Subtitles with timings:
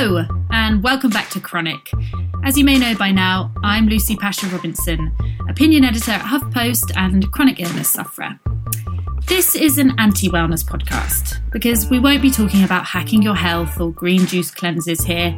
[0.00, 1.90] Hello, and welcome back to Chronic.
[2.44, 5.12] As you may know by now, I'm Lucy Pasha Robinson,
[5.48, 8.38] opinion editor at HuffPost and chronic illness sufferer.
[9.28, 13.78] This is an anti wellness podcast because we won't be talking about hacking your health
[13.78, 15.36] or green juice cleanses here.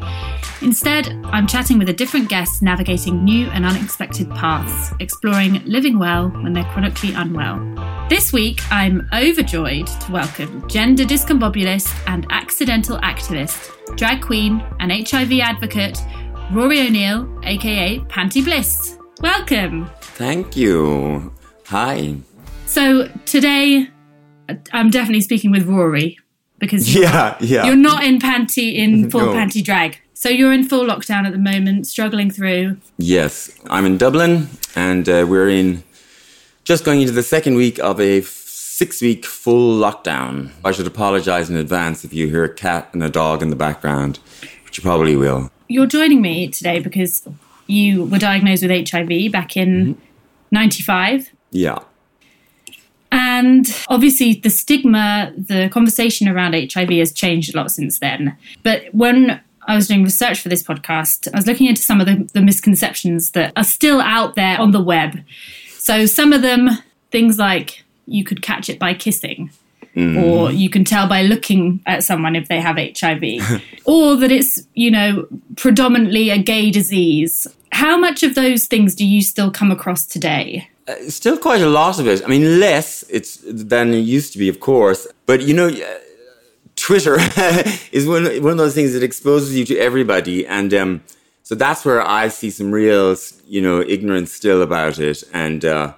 [0.62, 6.28] Instead, I'm chatting with a different guest navigating new and unexpected paths, exploring living well
[6.28, 7.58] when they're chronically unwell.
[8.08, 15.32] This week, I'm overjoyed to welcome gender discombobulist and accidental activist, drag queen, and HIV
[15.40, 15.98] advocate,
[16.52, 18.96] Rory O'Neill, aka Panti Bliss.
[19.20, 19.90] Welcome.
[20.00, 21.34] Thank you.
[21.66, 22.20] Hi.
[22.70, 23.88] So today,
[24.72, 26.18] I'm definitely speaking with Rory
[26.60, 27.66] because Yeah, yeah.
[27.66, 29.32] you're not in Panti in full No.
[29.32, 29.98] Panti drag.
[30.14, 32.76] So you're in full lockdown at the moment, struggling through.
[32.96, 35.82] Yes, I'm in Dublin, and uh, we're in
[36.62, 40.50] just going into the second week of a six week full lockdown.
[40.64, 43.56] I should apologize in advance if you hear a cat and a dog in the
[43.56, 44.20] background,
[44.64, 45.50] which you probably will.
[45.68, 47.26] You're joining me today because
[47.66, 50.00] you were diagnosed with HIV back in Mm-hmm.
[50.52, 51.30] 95.
[51.52, 51.78] Yeah.
[53.40, 58.36] And obviously, the stigma, the conversation around HIV has changed a lot since then.
[58.62, 62.06] But when I was doing research for this podcast, I was looking into some of
[62.06, 65.20] the, the misconceptions that are still out there on the web.
[65.70, 66.68] So, some of them,
[67.10, 69.50] things like you could catch it by kissing,
[69.96, 70.22] mm.
[70.22, 74.60] or you can tell by looking at someone if they have HIV, or that it's,
[74.74, 77.46] you know, predominantly a gay disease.
[77.72, 80.68] How much of those things do you still come across today?
[81.08, 82.22] Still quite a lot of it.
[82.24, 85.06] I mean, less it's than it used to be, of course.
[85.26, 85.98] But you know, uh,
[86.76, 87.16] Twitter
[87.92, 91.02] is one one of those things that exposes you to everybody, and um,
[91.42, 95.94] so that's where I see some real, you know, ignorance still about it, and uh,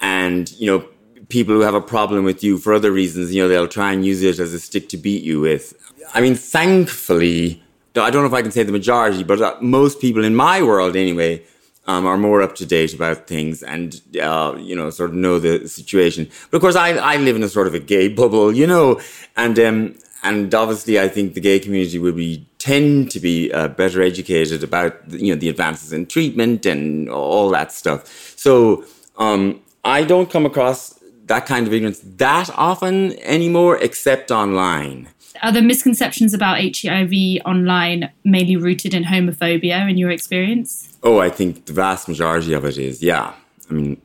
[0.00, 0.88] and you know,
[1.28, 4.04] people who have a problem with you for other reasons, you know, they'll try and
[4.04, 5.74] use it as a stick to beat you with.
[6.12, 7.62] I mean, thankfully,
[7.96, 10.62] I don't know if I can say the majority, but uh, most people in my
[10.62, 11.42] world, anyway,
[11.86, 15.38] um, are more up to date about things and uh, you know sort of know
[15.38, 16.28] the situation.
[16.50, 19.00] But of course, I I live in a sort of a gay bubble, you know,
[19.36, 23.68] and um, and obviously, I think the gay community would be tend to be uh,
[23.68, 28.06] better educated about you know the advances in treatment and all that stuff.
[28.36, 28.84] So
[29.16, 35.08] um, I don't come across that kind of ignorance that often anymore, except online.
[35.42, 40.91] Are the misconceptions about HIV online mainly rooted in homophobia in your experience?
[41.02, 43.34] Oh, I think the vast majority of it is, yeah.
[43.68, 44.00] I mean,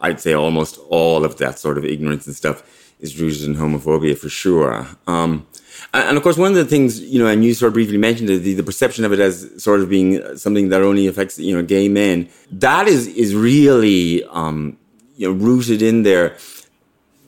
[0.00, 2.62] I'd say almost all of that sort of ignorance and stuff
[3.00, 4.86] is rooted in homophobia for sure.
[5.06, 5.46] Um,
[5.92, 8.30] and, of course, one of the things, you know, and you sort of briefly mentioned
[8.30, 11.56] it, the, the perception of it as sort of being something that only affects, you
[11.56, 14.76] know, gay men, that is, is really, um,
[15.16, 16.36] you know, rooted in there.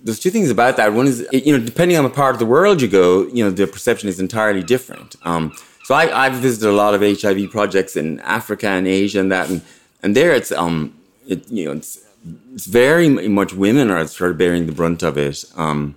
[0.04, 0.92] There's two things about that.
[0.92, 3.50] One is, you know, depending on the part of the world you go, you know,
[3.50, 5.16] the perception is entirely different.
[5.22, 5.52] Um,
[5.84, 9.50] so I, I've visited a lot of HIV projects in Africa and Asia and that,
[9.50, 9.62] and,
[10.02, 10.94] and there it's, um,
[11.26, 11.98] it, you know, it's,
[12.54, 15.44] it's very much women are sort of bearing the brunt of it.
[15.56, 15.96] Um,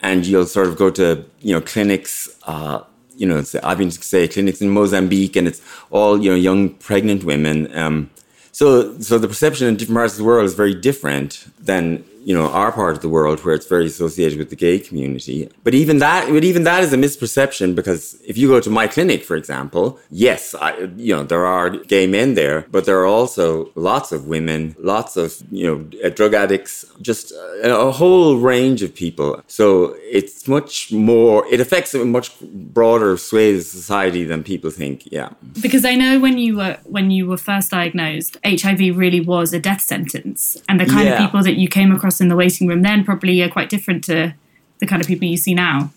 [0.00, 2.82] and you'll sort of go to, you know, clinics, uh,
[3.16, 6.70] you know, I've been to say clinics in Mozambique and it's all, you know, young
[6.70, 7.76] pregnant women.
[7.76, 8.10] Um,
[8.52, 12.34] so, so the perception in different parts of the world is very different than you
[12.34, 15.48] know our part of the world, where it's very associated with the gay community.
[15.64, 18.86] But even that, but even that is a misperception because if you go to my
[18.86, 23.06] clinic, for example, yes, I, you know there are gay men there, but there are
[23.06, 28.36] also lots of women, lots of you know uh, drug addicts, just a, a whole
[28.36, 29.42] range of people.
[29.46, 31.46] So it's much more.
[31.46, 35.10] It affects a much broader swathe of society than people think.
[35.10, 35.30] Yeah.
[35.62, 39.58] Because I know when you were when you were first diagnosed, HIV really was a
[39.58, 42.82] death sentence, and the kind of people that you came across in the waiting room
[42.82, 44.34] then probably are quite different to
[44.78, 45.90] the kind of people you see now.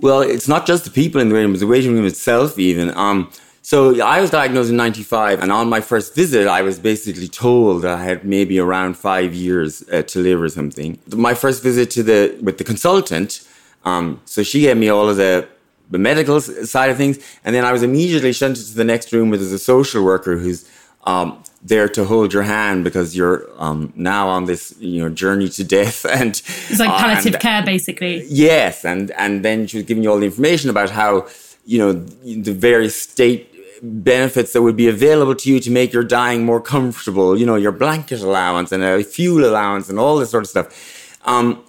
[0.00, 2.58] Well, it's not just the people in the waiting room; it's the waiting room itself,
[2.58, 2.96] even.
[2.96, 3.30] Um,
[3.62, 7.84] so I was diagnosed in '95, and on my first visit, I was basically told
[7.84, 10.98] I had maybe around five years uh, to live or something.
[11.14, 13.46] My first visit to the with the consultant,
[13.84, 15.48] um, so she gave me all of the
[15.90, 19.30] the medical side of things, and then I was immediately shunted to the next room
[19.30, 20.68] where there's a social worker who's
[21.04, 25.48] um, there to hold your hand because you're um, now on this you know journey
[25.48, 26.30] to death and
[26.70, 28.24] It's like uh, palliative and- care, basically.
[28.28, 31.26] Yes, and and then she was giving you all the information about how
[31.66, 36.02] you know the various state benefits that would be available to you to make your
[36.02, 37.38] dying more comfortable.
[37.38, 41.18] You know, your blanket allowance and a fuel allowance and all this sort of stuff.
[41.24, 41.62] Um,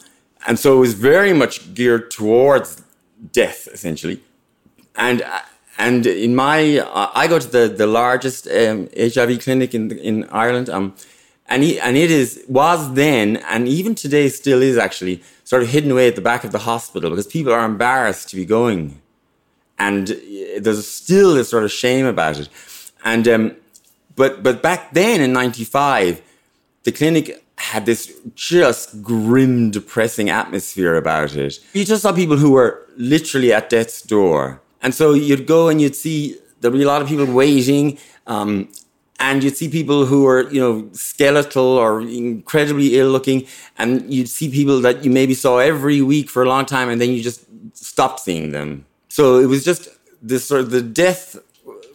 [0.47, 2.81] and so it was very much geared towards
[3.31, 4.21] death, essentially.
[4.95, 5.41] And uh,
[5.79, 10.69] and in my, I go to the the largest um, HIV clinic in in Ireland.
[10.69, 10.93] Um,
[11.51, 15.69] and he, and it is was then and even today still is actually sort of
[15.69, 19.01] hidden away at the back of the hospital because people are embarrassed to be going,
[19.79, 20.15] and uh,
[20.59, 22.49] there's still this sort of shame about it.
[23.03, 23.55] And um,
[24.15, 26.21] but but back then in '95,
[26.83, 31.59] the clinic had this just grim, depressing atmosphere about it.
[31.73, 34.61] You just saw people who were literally at death's door.
[34.81, 37.97] And so you'd go and you'd see there'd be a lot of people waiting.
[38.27, 38.69] Um,
[39.19, 43.45] and you'd see people who were, you know, skeletal or incredibly ill looking.
[43.77, 47.01] And you'd see people that you maybe saw every week for a long time and
[47.01, 48.85] then you just stopped seeing them.
[49.09, 49.89] So it was just
[50.21, 51.37] this sort of the death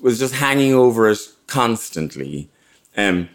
[0.02, 2.50] was just hanging over us constantly.
[2.96, 3.30] Um,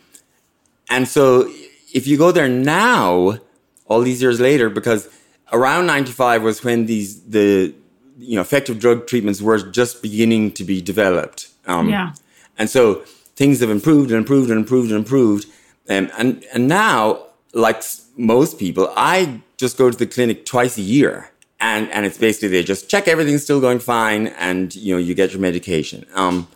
[0.90, 1.50] and so
[1.94, 3.40] if you go there now,
[3.88, 5.10] all these years later, because
[5.52, 7.74] around 95 was when these, the,
[8.20, 11.50] you know, effective drug treatments were just beginning to be developed.
[11.66, 12.14] Um, Yeah.
[12.58, 12.96] And so
[13.36, 15.46] things have improved and improved and improved and improved.
[15.90, 17.82] Um, and, and now, like
[18.18, 21.32] most people, I just go to the clinic twice a year.
[21.62, 25.14] And, and it's basically they just check everything's still going fine and, you know, you
[25.14, 26.06] get your medication.
[26.14, 26.48] Um,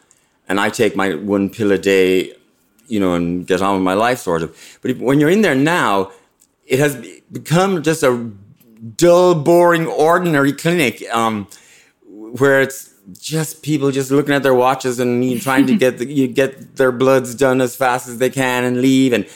[0.48, 2.34] and I take my one pill a day,
[2.88, 4.56] you know, and get on with my life sort of.
[4.82, 6.12] But if, when you're in there now,
[6.66, 6.96] it has
[7.32, 8.12] become just a
[8.96, 11.48] dull, boring, ordinary clinic um,
[12.06, 15.98] where it's just people just looking at their watches and you know, trying to get
[15.98, 19.14] the, you get their bloods done as fast as they can and leave.
[19.14, 19.28] And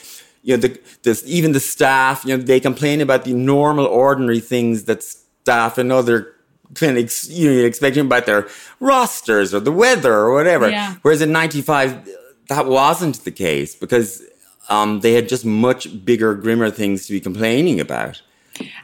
[0.47, 4.39] you know the this even the staff you know they complain about the normal ordinary
[4.39, 6.33] things that staff in other
[6.73, 8.47] clinics you know you expect about their
[8.79, 10.69] rosters or the weather or whatever.
[10.69, 10.95] Yeah.
[11.01, 12.07] whereas in 95
[12.47, 14.23] that wasn't the case because
[14.69, 18.21] um, they had just much bigger grimmer things to be complaining about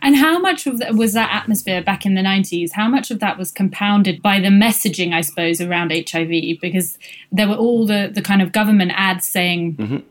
[0.02, 2.72] And how much of that was that atmosphere back in the 90s?
[2.74, 6.60] How much of that was compounded by the messaging, I suppose, around HIV?
[6.62, 6.98] Because
[7.32, 10.04] there were all the, the kind of government ads saying,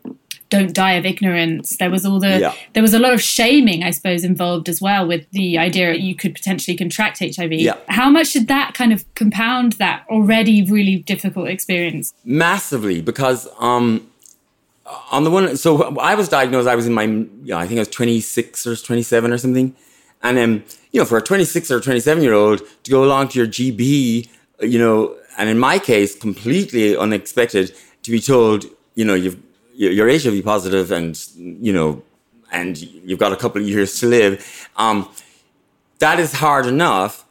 [0.48, 1.78] don't die of ignorance.
[1.78, 2.40] There was all the, Mm-hmm.
[2.42, 2.54] Yeah.
[2.74, 6.00] there was a lot of shaming, I suppose, involved as well with the idea that
[6.00, 7.52] you could potentially contract HIV.
[7.54, 7.76] Yeah.
[7.88, 12.12] How much did that kind of compound that already really difficult experience?
[12.24, 14.06] massively because um
[15.10, 17.04] on the one so i was diagnosed i was in my
[17.42, 19.74] yeah, i think i was 26 or 27 or something.
[20.22, 23.38] And um you know for a 26 or 27 year old to go along to
[23.38, 24.28] your GP
[24.60, 27.74] you know and in my case completely unexpected
[28.04, 29.38] to be told you know you've
[29.74, 32.02] you're hiv positive and you know
[32.52, 34.68] and you've got a couple of years to live.
[34.76, 35.08] Um
[35.98, 37.24] that is hard enough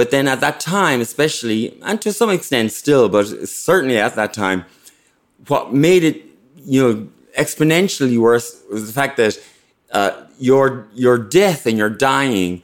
[0.00, 4.32] but then at that time, especially, and to some extent still, but certainly at that
[4.32, 4.64] time,
[5.46, 6.24] what made it,
[6.64, 7.08] you know,
[7.38, 9.38] exponentially worse was the fact that
[9.92, 12.62] uh, your your death and your dying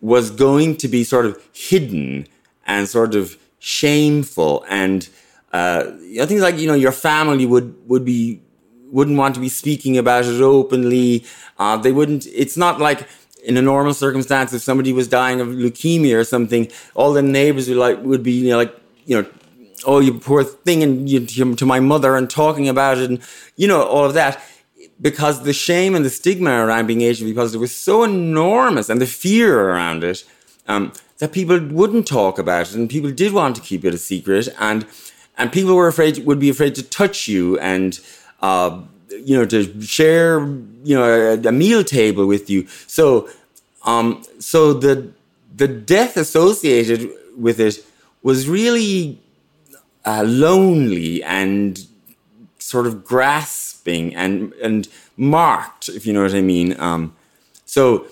[0.00, 2.26] was going to be sort of hidden
[2.66, 5.08] and sort of shameful, and
[5.52, 5.84] uh,
[6.26, 8.40] things like you know your family would would be
[8.90, 11.24] wouldn't want to be speaking about it openly.
[11.58, 12.26] Uh, they wouldn't.
[12.26, 13.08] It's not like
[13.44, 17.68] in a normal circumstance, if somebody was dying of leukemia or something, all the neighbors
[17.68, 19.28] would like would be you know, like you know,
[19.86, 23.20] oh you poor thing, and you, to, my mother and talking about it, and
[23.56, 24.42] you know all of that.
[25.00, 29.06] Because the shame and the stigma around being HIV positive was so enormous, and the
[29.06, 30.24] fear around it,
[30.68, 33.98] um, that people wouldn't talk about it, and people did want to keep it a
[33.98, 34.86] secret, and
[35.36, 38.00] and people were afraid would be afraid to touch you and
[38.40, 40.40] uh, you know to share
[40.84, 43.28] you know a, a meal table with you so
[43.84, 45.10] um so the
[45.54, 47.84] the death associated with it
[48.22, 49.20] was really
[50.04, 51.86] uh, lonely and
[52.58, 57.14] sort of grasping and and marked if you know what i mean um
[57.64, 58.06] so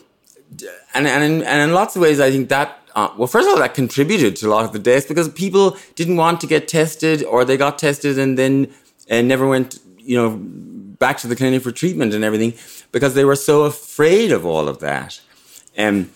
[0.94, 3.54] and and in, and in lots of ways, I think that uh, well, first of
[3.54, 6.66] all, that contributed to a lot of the deaths because people didn't want to get
[6.66, 8.72] tested, or they got tested and then
[9.08, 10.38] and never went, you know,
[10.98, 12.52] back to the clinic for treatment and everything
[12.92, 15.20] because they were so afraid of all of that.
[15.78, 16.10] Um,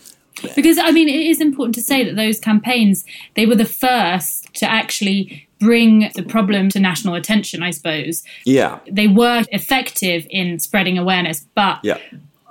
[0.55, 4.53] Because I mean, it is important to say that those campaigns they were the first
[4.55, 7.63] to actually bring the problem to national attention.
[7.63, 11.97] I suppose yeah, they were effective in spreading awareness, but yeah,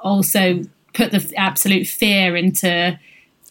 [0.02, 0.62] also
[0.94, 2.98] put the absolute fear into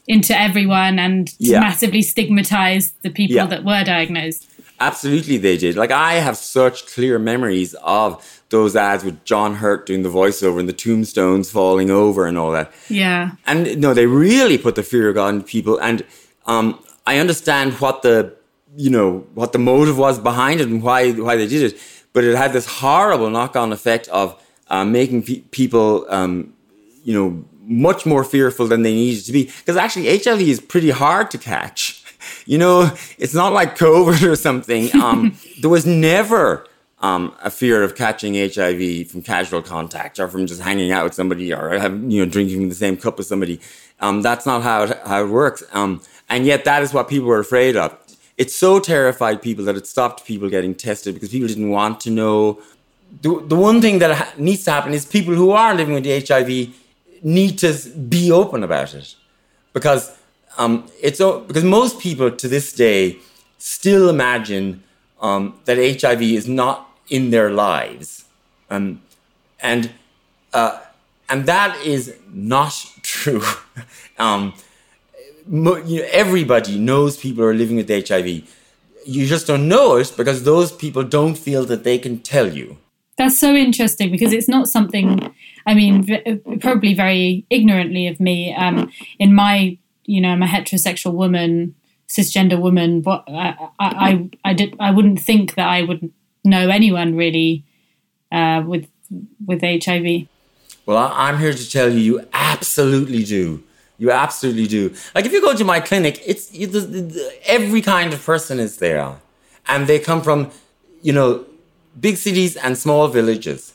[0.07, 1.59] into everyone and Yeah.
[1.61, 3.45] massively stigmatize the people Yeah.
[3.45, 4.49] that were diagnosed.
[4.79, 5.75] Absolutely, they did.
[5.77, 10.59] Like I have such clear memories of those ads with John Hurt doing the voiceover
[10.59, 12.71] and the tombstones falling over and all that.
[12.87, 13.31] Yeah.
[13.47, 15.79] And no, they really put the fear of God into people.
[15.79, 16.05] And
[16.45, 18.35] um, I understand what the
[18.75, 21.81] you know what the motive was behind it and why why they did it.
[22.13, 26.53] But it had this horrible knock on effect of uh, making pe- people um,
[27.03, 29.45] you know much more fearful than they needed to be.
[29.45, 31.99] Because actually, HIV is pretty hard to catch.
[32.45, 34.83] You know, it's not like COVID or something.
[34.95, 36.65] Um, there was never
[37.03, 41.13] um, a fear of catching HIV from casual contact or from just hanging out with
[41.13, 43.59] somebody or have, you know drinking the same cup with somebody.
[43.99, 45.63] Um, that's not how it, how it works.
[45.73, 47.95] Um, and yet, that is what people were afraid of.
[48.37, 52.09] It so terrified people that it stopped people getting tested because people didn't want to
[52.09, 52.61] know.
[53.21, 56.05] The, the one thing that ha- needs to happen is people who are living with
[56.05, 56.73] the HIV
[57.21, 57.73] need to
[58.09, 59.13] be open about it
[59.73, 60.17] because
[60.57, 63.17] um, it's because most people to this day
[63.57, 64.83] still imagine
[65.21, 68.25] um, that HIV is not in their lives,
[68.69, 69.01] um,
[69.61, 69.91] and
[70.53, 70.79] uh,
[71.29, 73.43] and that is not true.
[74.17, 74.53] um,
[75.47, 78.27] you know, everybody knows people are living with HIV.
[79.05, 82.77] You just don't know it because those people don't feel that they can tell you.
[83.17, 85.33] That's so interesting because it's not something.
[85.65, 88.55] I mean, v- probably very ignorantly of me.
[88.55, 91.75] Um, in my, you know, I'm a heterosexual woman,
[92.07, 93.01] cisgender woman.
[93.01, 96.11] but I, I, I, I did, I wouldn't think that I would
[96.43, 97.63] know anyone really
[98.31, 98.87] uh, with
[99.45, 100.27] with HIV.
[100.85, 103.63] Well, I'm here to tell you, you absolutely do.
[103.97, 104.93] You absolutely do.
[105.15, 108.59] Like if you go to my clinic, it's you, the, the, every kind of person
[108.59, 109.15] is there,
[109.67, 110.51] and they come from,
[111.01, 111.45] you know,
[111.99, 113.73] big cities and small villages.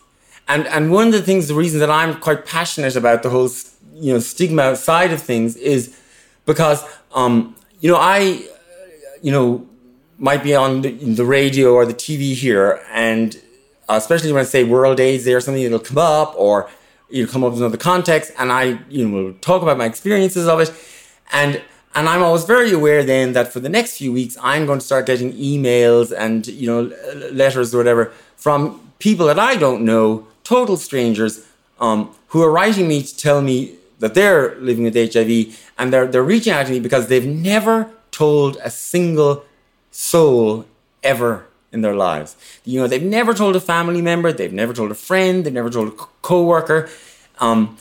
[0.48, 3.48] And and one of the things, the reason that I'm quite passionate about the whole,
[3.94, 5.96] you know, stigma side of things is
[6.44, 6.82] because,
[7.14, 8.44] um, you know, I,
[9.22, 9.66] you know,
[10.18, 13.40] might be on the, the radio or the TV here, and
[13.88, 16.68] uh, especially when I say World AIDS Day or something, it'll come up or
[17.10, 20.46] know, come up in another context, and I you know will talk about my experiences
[20.46, 20.72] of it,
[21.32, 21.62] and
[21.94, 24.84] and I'm always very aware then that for the next few weeks I'm going to
[24.84, 26.92] start getting emails and you know
[27.32, 31.46] letters or whatever from people that I don't know, total strangers,
[31.80, 36.06] um, who are writing me to tell me that they're living with HIV, and they're
[36.06, 39.44] they're reaching out to me because they've never told a single
[39.98, 40.64] soul
[41.02, 42.36] ever in their lives.
[42.64, 45.70] You know, they've never told a family member, they've never told a friend, they've never
[45.70, 46.88] told a co- coworker.
[47.40, 47.76] Um,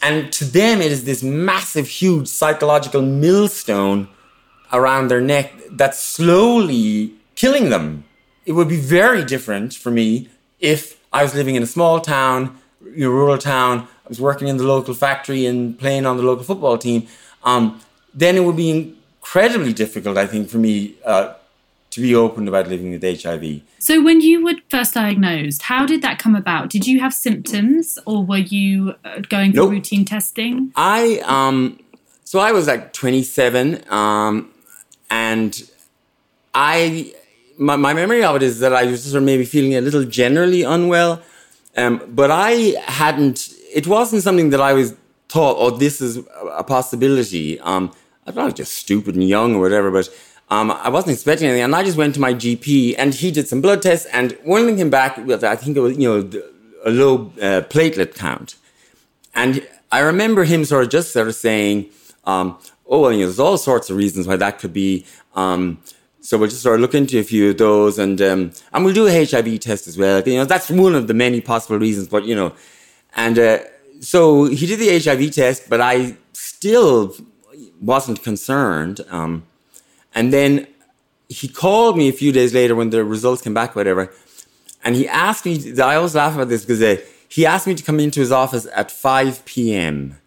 [0.00, 4.08] and to them, it is this massive, huge psychological millstone
[4.72, 8.04] around their neck that's slowly killing them.
[8.44, 10.30] It would be very different for me
[10.60, 13.88] if I was living in a small town, you know, rural town.
[14.04, 17.08] I was working in the local factory and playing on the local football team.
[17.42, 17.80] Um,
[18.14, 21.34] then it would be incredibly difficult, I think, for me uh,
[21.90, 23.62] to be open about living with HIV.
[23.78, 26.68] So, when you were first diagnosed, how did that come about?
[26.70, 29.70] Did you have symptoms, or were you uh, going for Nope.
[29.70, 30.72] routine testing?
[30.76, 31.78] I um
[32.24, 34.50] so I was like 27 um
[35.10, 35.70] and
[36.54, 37.12] I
[37.58, 40.04] my, my memory of it is that I was sort of maybe feeling a little
[40.04, 41.22] generally unwell
[41.76, 44.94] um but I hadn't it wasn't something that I was
[45.28, 46.18] thought oh this is
[46.52, 47.92] a possibility um
[48.26, 50.08] I thought I was just stupid and young or whatever but
[50.48, 53.48] um, I wasn't expecting anything, and I just went to my GP, and he did
[53.48, 56.42] some blood tests, and one thing came back with I think it was you know
[56.84, 58.56] a low uh, platelet count,
[59.34, 61.90] and I remember him sort of just sort of saying,
[62.24, 65.06] um, oh, well, you know, there's all sorts of reasons why that could be.
[65.34, 65.78] Um,
[66.20, 68.94] so we'll just sort of look into a few of those and, um, and we'll
[68.94, 70.20] do a HIV test as well.
[70.26, 72.52] You know, that's one of the many possible reasons, but you know,
[73.14, 73.58] and, uh,
[74.00, 77.14] so he did the HIV test, but I still
[77.80, 79.00] wasn't concerned.
[79.08, 79.44] Um,
[80.16, 80.66] and then
[81.28, 84.10] he called me a few days later when the results came back, whatever.
[84.82, 86.96] And he asked me, I always laugh about this because uh,
[87.28, 90.18] he asked me to come into his office at 5 p.m.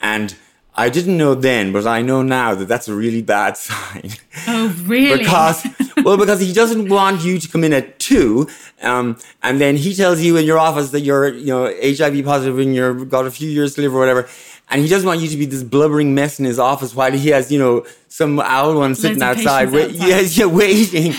[0.00, 0.36] And
[0.76, 4.10] I didn't know then, but I know now that that's a really bad sign.
[4.46, 5.18] Oh, really?
[5.18, 5.66] because,
[6.04, 8.46] well, because he doesn't want you to come in at 2,
[8.82, 12.58] um, and then he tells you in your office that you're, you know, HIV positive
[12.60, 14.28] and you've got a few years to live or whatever.
[14.70, 17.28] And he doesn't want you to be this blubbering mess in his office while he
[17.28, 20.08] has, you know, some owl one sitting outside, wait, outside.
[20.08, 21.12] yeah, yeah, waiting.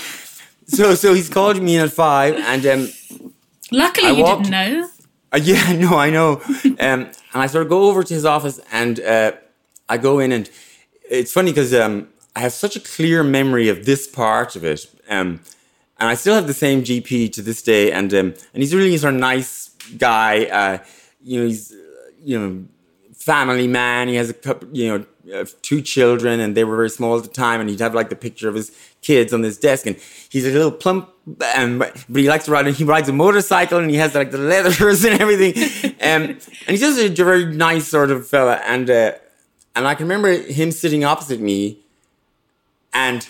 [0.67, 2.89] so, so he's called me in at five, and um,
[3.71, 4.89] Luckily, I you walked- didn't know.
[5.31, 6.41] uh, yeah, no, I know.
[6.65, 9.33] Um, and I sort of go over to his office, and uh,
[9.87, 10.49] I go in, and
[11.09, 14.87] it's funny because um, I have such a clear memory of this part of it,
[15.07, 15.39] um,
[15.99, 18.97] and I still have the same GP to this day, and um, and he's really
[18.97, 20.45] sort of nice guy.
[20.45, 20.77] Uh,
[21.23, 21.75] you know, he's uh,
[22.23, 22.65] you know
[23.25, 24.07] family man.
[24.07, 27.23] He has a couple, you know, uh, two children, and they were very small at
[27.23, 27.59] the time.
[27.59, 29.97] And he'd have like the picture of his kids on his desk, and
[30.29, 31.09] he's a little plump,
[31.55, 32.67] and but he likes to ride.
[32.67, 35.55] And He rides a motorcycle, and he has like the leathers and everything.
[36.01, 38.57] um, and he's just a very nice sort of fella.
[38.57, 39.13] And uh,
[39.75, 41.79] and I can remember him sitting opposite me,
[42.93, 43.27] and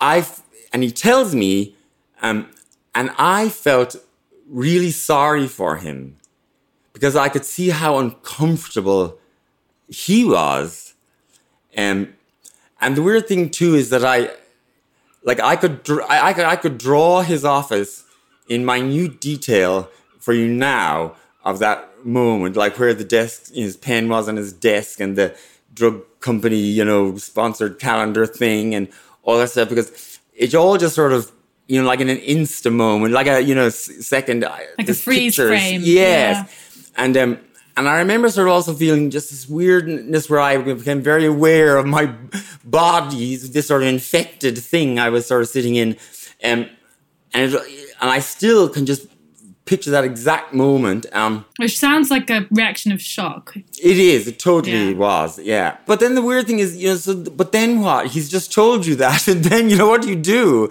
[0.00, 0.26] I
[0.72, 1.76] and he tells me,
[2.22, 2.50] um,
[2.92, 3.94] and I felt
[4.48, 6.16] really sorry for him
[6.92, 9.18] because I could see how uncomfortable
[9.88, 10.94] he was.
[11.74, 12.14] And
[12.80, 14.30] and the weird thing too is that I,
[15.24, 18.04] like, I could, dr- I, I could, I could draw his office
[18.48, 19.90] in minute detail
[20.20, 24.52] for you now of that moment, like where the desk, his pen was on his
[24.52, 25.36] desk, and the
[25.74, 28.88] drug company, you know, sponsored calendar thing, and
[29.22, 31.32] all that stuff, because it's all just sort of
[31.68, 34.94] you know, like in an insta moment, like a you know second, uh, like a
[34.94, 35.50] freeze pictures.
[35.50, 35.82] frame.
[35.84, 37.04] Yes, yeah.
[37.04, 37.38] and um,
[37.78, 41.76] and I remember sort of also feeling just this weirdness where I became very aware
[41.76, 42.12] of my
[42.64, 45.96] body, this sort of infected thing I was sort of sitting in,
[46.42, 46.68] um,
[47.32, 47.54] and it,
[48.00, 49.06] and I still can just
[49.64, 51.06] picture that exact moment.
[51.12, 53.54] Um, Which sounds like a reaction of shock.
[53.56, 54.26] It is.
[54.26, 54.96] It totally yeah.
[54.96, 55.38] was.
[55.38, 55.76] Yeah.
[55.86, 58.08] But then the weird thing is, you know, so, but then what?
[58.08, 59.28] He's just told you that.
[59.28, 60.70] And then, you know, what do you do?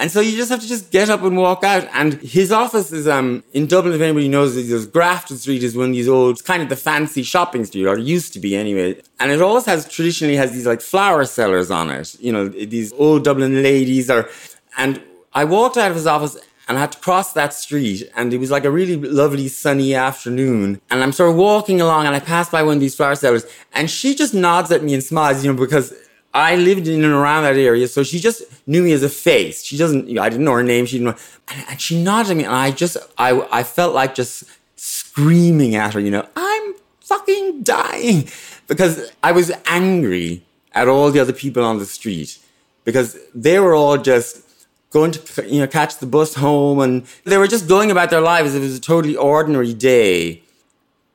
[0.00, 1.88] And so you just have to just get up and walk out.
[1.92, 5.90] And his office is um in Dublin, if anybody knows, there's Grafton Street is one
[5.90, 9.00] of these old, kind of the fancy shopping street, or used to be anyway.
[9.18, 12.18] And it always has traditionally has these like flower sellers on it.
[12.20, 14.30] You know, these old Dublin ladies are.
[14.76, 15.02] And
[15.34, 16.38] I walked out of his office
[16.68, 19.94] and I had to cross that street and it was like a really lovely sunny
[19.94, 23.14] afternoon and I'm sort of walking along and I pass by one of these flower
[23.14, 25.92] sellers and she just nods at me and smiles, you know, because
[26.34, 29.64] I lived in and around that area, so she just knew me as a face.
[29.64, 30.86] She doesn't, you know, I didn't know her name.
[30.86, 31.22] She didn't know,
[31.68, 34.44] and she nodded at me, and I just, I, I felt like just
[34.76, 38.28] screaming at her, you know, I'm fucking dying
[38.66, 40.42] because I was angry
[40.72, 42.38] at all the other people on the street
[42.84, 44.44] because they were all just
[44.90, 48.20] going to, you know, catch the bus home, and they were just going about their
[48.20, 50.42] lives it was a totally ordinary day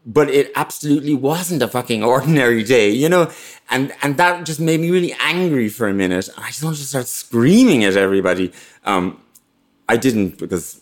[0.05, 3.31] but it absolutely wasn't a fucking ordinary day, you know?
[3.69, 6.29] And and that just made me really angry for a minute.
[6.37, 8.51] I just wanted to start screaming at everybody.
[8.85, 9.21] Um,
[9.87, 10.81] I didn't because,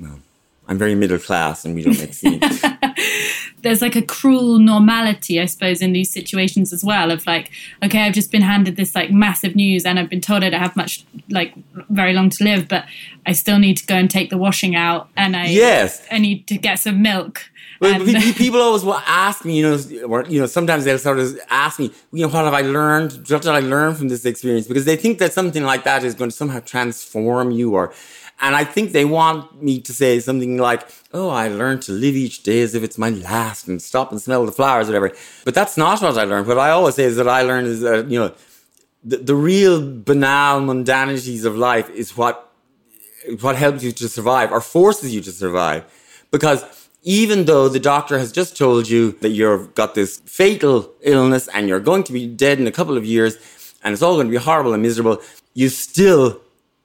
[0.00, 0.18] well,
[0.68, 2.64] I'm very middle class and we don't make scenes.
[3.62, 7.12] There's like a cruel normality, I suppose, in these situations as well.
[7.12, 7.50] Of like,
[7.84, 10.60] okay, I've just been handed this like massive news, and I've been told I don't
[10.60, 11.54] have much, like,
[11.88, 12.86] very long to live, but
[13.24, 16.48] I still need to go and take the washing out, and I yes, I need
[16.48, 17.51] to get some milk
[18.36, 21.78] people always will ask me, you know, or, you know, sometimes they'll sort of ask
[21.78, 23.12] me, you know, what have I learned?
[23.28, 24.66] What did I learn from this experience?
[24.68, 27.92] Because they think that something like that is going to somehow transform you or,
[28.40, 32.16] and I think they want me to say something like, oh, I learned to live
[32.16, 35.12] each day as if it's my last and stop and smell the flowers, whatever.
[35.44, 36.46] But that's not what I learned.
[36.46, 38.34] What I always say is that I learned is that, you know,
[39.04, 42.52] the, the real banal mundanities of life is what,
[43.40, 45.84] what helps you to survive or forces you to survive.
[46.30, 51.48] Because even though the doctor has just told you that you've got this fatal illness
[51.48, 53.36] and you're going to be dead in a couple of years
[53.82, 55.20] and it's all going to be horrible and miserable,
[55.54, 56.40] you still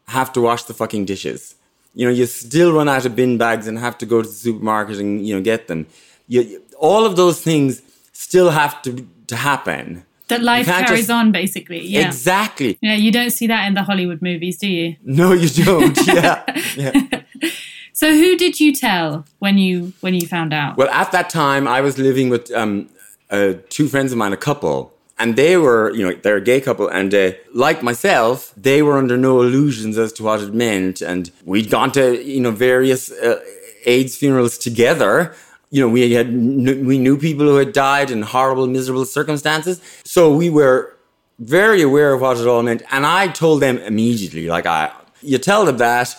[0.08, 1.56] have to wash the fucking dishes.
[1.94, 4.34] You know, you still run out of bin bags and have to go to the
[4.34, 5.86] supermarket and, you know, get them.
[6.28, 7.82] You, all of those things
[8.14, 10.04] still have to, to happen.
[10.30, 11.86] That life carries just, on, basically.
[11.86, 12.08] Yeah.
[12.08, 12.78] Exactly.
[12.82, 14.96] Yeah, you don't see that in the Hollywood movies, do you?
[15.04, 15.98] No, you don't.
[16.08, 16.44] yeah.
[16.76, 17.22] yeah.
[17.98, 20.78] So who did you tell when you when you found out?
[20.78, 22.90] Well, at that time, I was living with um,
[23.32, 26.62] uh, two friends of mine, a couple, and they were, you know, they're a gay
[26.62, 31.02] couple, and uh, like myself, they were under no illusions as to what it meant,
[31.02, 33.42] and we'd gone to, you know, various uh,
[33.88, 35.34] AIDS funerals together.
[35.72, 40.32] You know, we had we knew people who had died in horrible, miserable circumstances, so
[40.32, 40.96] we were
[41.40, 44.92] very aware of what it all meant, and I told them immediately, like I,
[45.24, 46.16] you tell them that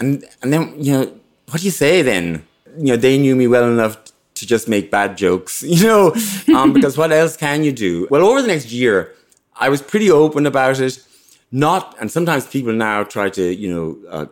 [0.00, 2.44] and and then you know what do you say then?
[2.78, 3.98] You know they knew me well enough
[4.40, 6.14] to just make bad jokes, you know,
[6.54, 8.08] um, because what else can you do?
[8.10, 9.14] Well, over the next year,
[9.54, 10.98] I was pretty open about it.
[11.52, 14.26] Not, and sometimes people now try to, you know, uh,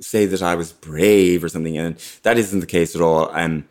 [0.00, 3.30] say that I was brave or something, and that isn't the case at all.
[3.32, 3.68] Um,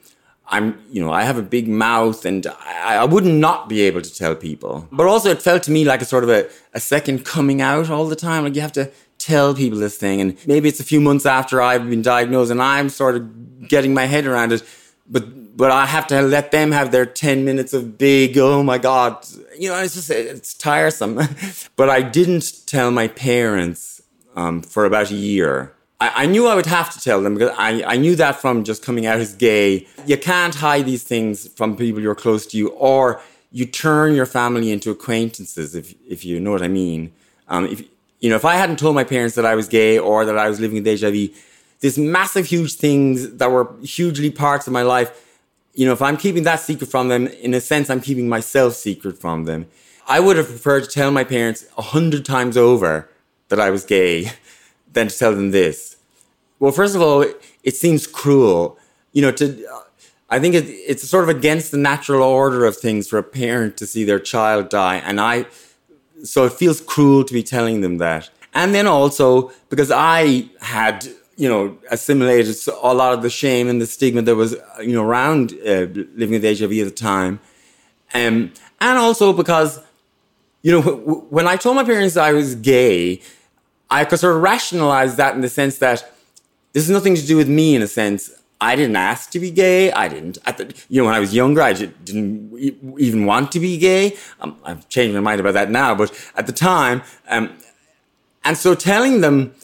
[0.47, 4.01] I'm, you know, I have a big mouth and I, I would not be able
[4.01, 4.85] to tell people.
[4.91, 7.89] But also, it felt to me like a sort of a, a second coming out
[7.89, 8.43] all the time.
[8.43, 10.21] Like you have to tell people this thing.
[10.21, 13.93] And maybe it's a few months after I've been diagnosed and I'm sort of getting
[13.93, 14.63] my head around it.
[15.07, 18.77] But, but I have to let them have their 10 minutes of big, oh my
[18.77, 19.25] God.
[19.57, 21.19] You know, it's just, it's tiresome.
[21.75, 24.01] but I didn't tell my parents
[24.35, 25.73] um, for about a year.
[25.99, 28.63] I, I, knew I would have to tell them because I, I knew that from
[28.63, 29.87] just coming out as gay.
[30.07, 34.25] You can't hide these things from people you're close to you or you turn your
[34.25, 37.11] family into acquaintances, if if you know what I mean.
[37.49, 37.83] Um, if
[38.21, 40.47] you know, if I hadn't told my parents that I was gay or that I
[40.47, 41.29] was living with HIV,
[41.81, 45.27] these massive, huge things that were hugely parts of my life.
[45.73, 48.75] You know, if I'm keeping that secret from them, in a sense, I'm keeping myself
[48.75, 49.67] secret from them.
[50.07, 53.09] I would have preferred to tell my parents a hundred times over
[53.49, 54.31] that I was gay
[54.93, 55.97] than to tell them this.
[56.59, 58.77] Well, first of all, it, it seems cruel.
[59.13, 59.65] You know, to
[60.29, 63.77] I think it, it's sort of against the natural order of things for a parent
[63.77, 65.47] to see their child die, and I
[66.23, 68.29] so it feels cruel to be telling them that.
[68.53, 71.07] And then also because I had
[71.37, 75.03] you know assimilated a lot of the shame and the stigma that was you know
[75.03, 77.39] around uh, living with HIV at the time,
[78.13, 79.79] um, and also because
[80.61, 83.21] you know w- when I told my parents I was gay,
[83.89, 86.11] I could sort of rationalize that in the sense that
[86.73, 88.31] this is nothing to do with me in a sense.
[88.61, 89.91] I didn't ask to be gay.
[89.91, 92.53] I didn't, the, you know, when I was younger, I didn't
[92.99, 94.15] even want to be gay.
[94.39, 97.57] Um, I've changed my mind about that now, but at the time, um,
[98.45, 99.55] and so telling them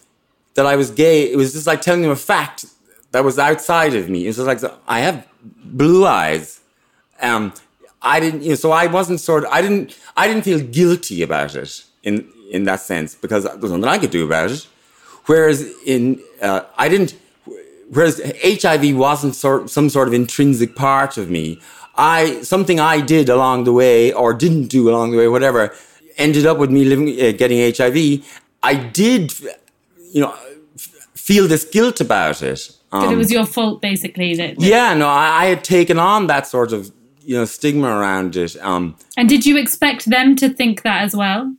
[0.55, 2.65] that I was gay, it was just like telling them a fact
[3.11, 4.25] that was outside of me.
[4.25, 6.59] It was like, I have blue eyes.
[7.21, 7.53] Um,
[8.01, 11.21] I didn't, you know, so I wasn't sort of, I didn't, I didn't feel guilty
[11.21, 14.67] about it in, in that sense because there was nothing I could do about it.
[15.27, 17.15] Whereas in, uh, I didn't,
[17.89, 21.59] whereas HIV wasn't sort, some sort of intrinsic part of me.
[21.95, 25.73] I, something I did along the way or didn't do along the way, whatever,
[26.17, 28.25] ended up with me living, uh, getting HIV.
[28.61, 29.33] I did,
[30.11, 30.35] you know,
[30.77, 32.71] feel this guilt about it.
[32.91, 34.35] Um, that it was your fault, basically.
[34.35, 37.87] That, that yeah, no, I, I, had taken on that sort of, you know, stigma
[37.87, 38.55] around it.
[38.61, 41.53] Um, and did you expect them to think that as well?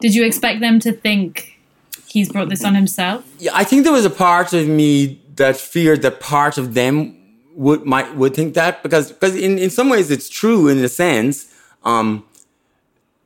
[0.00, 1.60] Did you expect them to think
[2.08, 3.24] he's brought this on himself?
[3.38, 7.16] Yeah, I think there was a part of me that fear that part of them
[7.54, 10.88] would might would think that because because in, in some ways it's true in a
[10.88, 11.52] sense.
[11.84, 12.24] Um,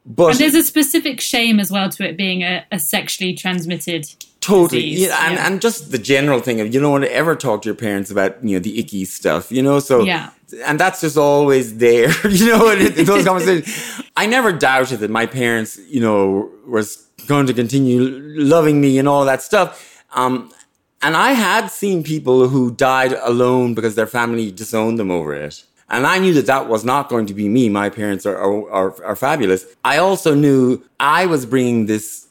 [0.04, 4.06] but and there's a specific shame as well to it being a, a sexually transmitted
[4.40, 5.08] totally disease.
[5.08, 5.46] yeah, and, yeah.
[5.46, 8.10] and just the general thing of you don't want to ever talk to your parents
[8.10, 10.30] about you know the icky stuff you know so yeah
[10.64, 15.10] and that's just always there you know in, in those conversations i never doubted that
[15.10, 18.00] my parents you know was going to continue
[18.36, 20.50] loving me and all that stuff um,
[21.00, 25.64] and I had seen people who died alone because their family disowned them over it.
[25.90, 27.68] And I knew that that was not going to be me.
[27.68, 29.64] My parents are, are, are, fabulous.
[29.84, 32.26] I also knew I was bringing this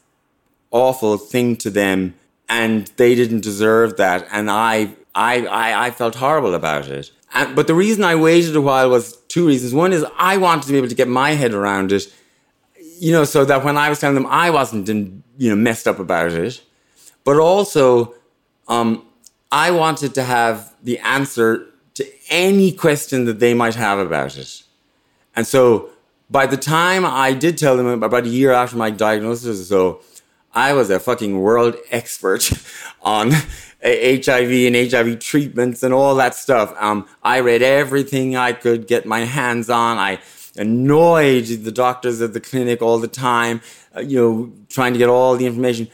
[0.69, 2.13] awful thing to them
[2.49, 4.27] and they didn't deserve that.
[4.31, 7.11] And I, I, I, I felt horrible about it.
[7.33, 9.73] And, but the reason I waited a while was two reasons.
[9.73, 12.13] One is I wanted to be able to get my head around it,
[12.99, 15.97] you know, so that when I was telling them I wasn't, you know, messed up
[15.97, 16.61] about it.
[17.23, 18.13] But also,
[18.67, 19.05] um,
[19.51, 24.63] I wanted to have the answer to any question that they might have about it.
[25.35, 25.89] And so
[26.29, 30.01] by the time I did tell them about a year after my diagnosis or so,
[30.53, 32.51] I was a fucking world expert
[33.01, 33.31] on
[33.83, 36.73] HIV and HIV treatments and all that stuff.
[36.79, 39.97] Um, I read everything I could get my hands on.
[39.97, 40.19] I
[40.57, 43.61] annoyed the doctors at the clinic all the time,
[43.95, 45.87] uh, you know, trying to get all the information.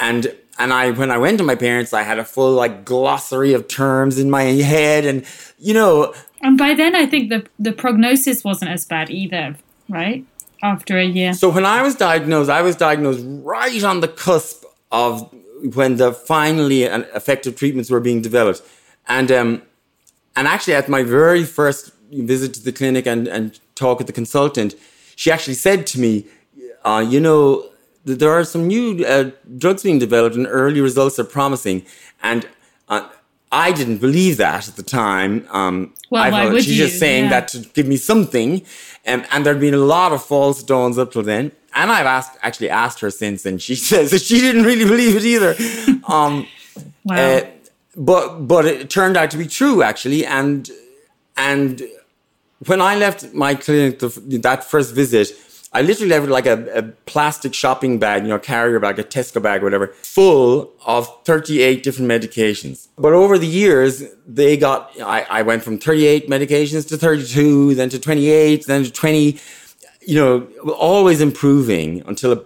[0.00, 3.52] And and I when I went to my parents, I had a full like glossary
[3.52, 5.24] of terms in my head, and
[5.58, 6.14] you know.
[6.40, 9.56] And by then, I think the the prognosis wasn't as bad either,
[9.88, 10.24] right?
[10.62, 11.34] After a year.
[11.34, 15.32] So when I was diagnosed, I was diagnosed right on the cusp of
[15.74, 18.62] when the finally uh, effective treatments were being developed,
[19.08, 19.62] and um,
[20.36, 24.12] and actually at my very first visit to the clinic and and talk with the
[24.12, 24.76] consultant,
[25.16, 26.26] she actually said to me,
[26.84, 27.68] uh, you know
[28.04, 31.84] there are some new uh, drugs being developed and early results are promising.
[32.22, 32.46] And
[32.88, 33.08] uh,
[33.50, 35.46] I didn't believe that at the time.
[35.50, 36.86] Um, well, I why would she's you?
[36.86, 37.30] just saying yeah.
[37.30, 38.62] that to give me something.
[39.06, 41.52] Um, and there'd been a lot of false dawns up till then.
[41.74, 45.16] And I've asked, actually asked her since, and she says that she didn't really believe
[45.16, 45.54] it either.
[46.06, 46.46] Um,
[47.04, 47.16] wow.
[47.16, 47.46] Uh,
[47.96, 50.68] but but it turned out to be true actually, and
[51.36, 51.80] and
[52.66, 54.08] when I left my clinic the,
[54.42, 55.32] that first visit,
[55.74, 59.42] I literally have like a, a, plastic shopping bag, you know, carrier bag, a Tesco
[59.42, 62.86] bag, whatever, full of 38 different medications.
[62.96, 67.88] But over the years, they got, I, I went from 38 medications to 32, then
[67.88, 69.38] to 28, then to 20,
[70.02, 72.44] you know, always improving until,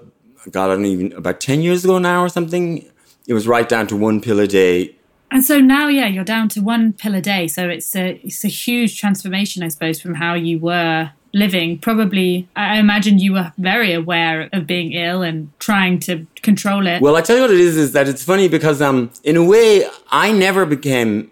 [0.51, 2.91] God, I don't even, about 10 years ago now or something,
[3.27, 4.97] it was right down to one pill a day.
[5.31, 7.47] And so now, yeah, you're down to one pill a day.
[7.47, 12.49] So it's a, it's a huge transformation, I suppose, from how you were living, probably,
[12.57, 17.03] I imagine you were very aware of being ill and trying to control it.
[17.03, 19.45] Well, I tell you what it is, is that it's funny because, um, in a
[19.45, 21.31] way, I never became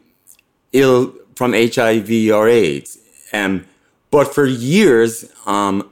[0.72, 2.98] ill from HIV or AIDS.
[3.32, 3.66] Um,
[4.10, 5.90] But for years, um,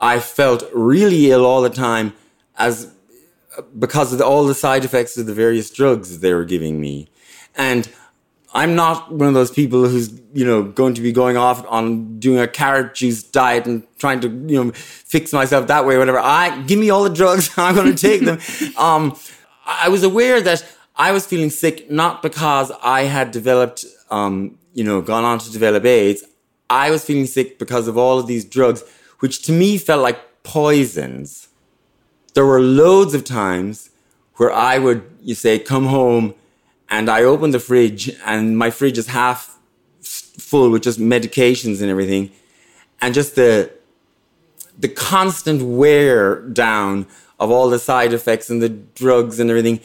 [0.00, 2.12] I felt really ill all the time
[2.56, 2.92] as
[3.78, 7.08] because of the, all the side effects of the various drugs they were giving me.
[7.56, 7.88] And
[8.56, 12.18] I'm not one of those people who's, you know, going to be going off on
[12.18, 15.98] doing a carrot juice diet and trying to, you know, fix myself that way or
[15.98, 16.18] whatever.
[16.18, 18.38] I give me all the drugs, I'm going to take them.
[18.78, 19.14] um,
[19.66, 20.66] I was aware that
[20.96, 25.52] I was feeling sick not because I had developed, um, you know, gone on to
[25.52, 26.24] develop AIDS.
[26.70, 28.82] I was feeling sick because of all of these drugs,
[29.18, 31.48] which to me felt like poisons.
[32.32, 33.90] There were loads of times
[34.36, 36.34] where I would, you say, come home
[36.88, 39.58] and I open the fridge and my fridge is half
[40.02, 42.30] full with just medications and everything.
[43.00, 43.72] And just the,
[44.78, 47.06] the constant wear down
[47.38, 49.80] of all the side effects and the drugs and everything.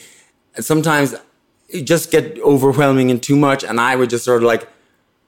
[0.59, 1.15] Sometimes
[1.69, 3.63] it just get overwhelming and too much.
[3.63, 4.67] And I would just sort of like,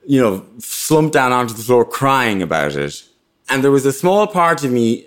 [0.06, 3.02] you know, slump down onto the floor crying about it.
[3.48, 5.06] And there was a small part of me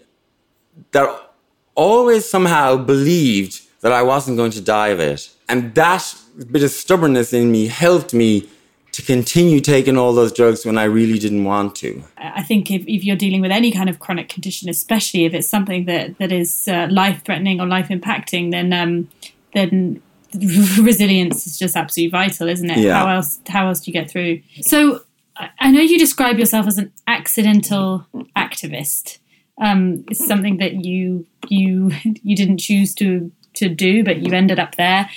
[0.92, 1.32] that
[1.76, 5.30] always somehow believed that I wasn't going to die of it.
[5.48, 8.48] And that bit of stubbornness in me helped me
[8.92, 12.04] to continue taking all those drugs when I really didn't want to.
[12.18, 15.50] I think if, if you're dealing with any kind of chronic condition, especially if it's
[15.50, 19.10] something that, that is uh, life threatening or life impacting, then um,
[19.54, 20.02] then
[20.34, 22.80] resilience is just absolutely vital, isn't it?
[22.80, 22.94] Yeah.
[22.94, 24.42] How else how else do you get through?
[24.62, 25.02] So
[25.60, 29.20] I know you describe yourself as an accidental activist.
[29.60, 34.60] Um, it's something that you you you didn't choose to to do, but you ended
[34.60, 35.10] up there.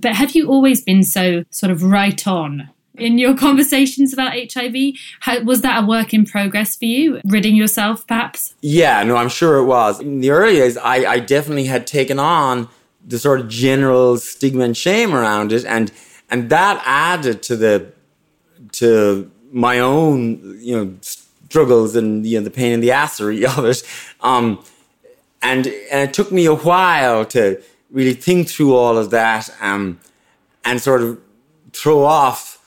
[0.00, 4.94] But have you always been so sort of right on in your conversations about HIV?
[5.20, 8.54] How, was that a work in progress for you, ridding yourself perhaps?
[8.60, 10.00] Yeah, no, I'm sure it was.
[10.00, 12.68] In the early days, I, I definitely had taken on
[13.06, 15.92] the sort of general stigma and shame around it, and
[16.28, 17.92] and that added to the
[18.72, 23.64] to my own you know struggles and you know the pain in the assery of
[23.64, 23.82] it.
[24.20, 24.62] Um,
[25.42, 27.62] and and it took me a while to
[27.96, 29.98] really think through all of that um,
[30.66, 31.18] and sort of
[31.72, 32.62] throw off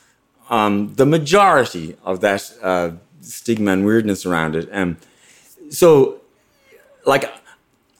[0.49, 2.89] um, the majority of that uh,
[3.21, 4.67] stigma and weirdness around it.
[4.71, 4.97] Um,
[5.69, 6.19] so,
[7.05, 7.31] like,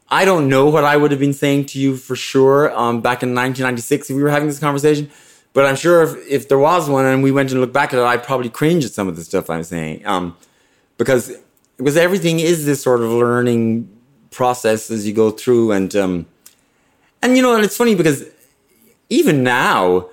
[0.09, 3.21] I don't know what I would have been saying to you for sure um, back
[3.21, 5.11] in 1996 if we were having this conversation.
[5.53, 7.99] But I'm sure if, if there was one and we went and looked back at
[7.99, 10.05] it, I'd probably cringe at some of the stuff I'm saying.
[10.07, 10.35] Um,
[10.97, 11.31] because
[11.77, 13.87] because everything is this sort of learning
[14.31, 16.25] process as you go through and um,
[17.21, 18.25] and you know and it's funny because
[19.09, 20.09] even now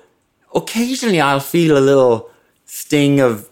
[0.53, 2.29] occasionally I'll feel a little
[2.65, 3.49] sting of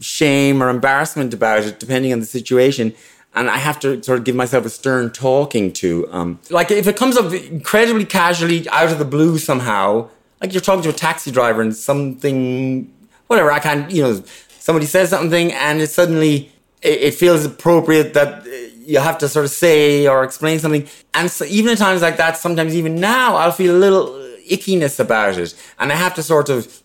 [0.00, 2.94] shame or embarrassment about it depending on the situation
[3.34, 6.08] and I have to sort of give myself a stern talking to.
[6.10, 10.08] Um, like if it comes up incredibly casually out of the blue somehow,
[10.40, 12.92] like you're talking to a taxi driver and something,
[13.28, 14.24] whatever, I can't, you know,
[14.58, 16.50] somebody says something and it suddenly
[16.82, 18.44] it, it feels appropriate that
[18.90, 20.84] you have to sort of say or explain something.
[21.14, 24.06] And so even at times like that, sometimes even now, I'll feel a little
[24.50, 25.54] ickiness about it.
[25.78, 26.82] And I have to sort of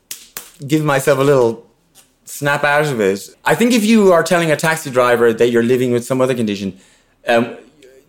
[0.67, 1.67] give myself a little
[2.25, 3.29] snap out of it.
[3.43, 6.35] I think if you are telling a taxi driver that you're living with some other
[6.35, 6.77] condition,
[7.27, 7.57] um,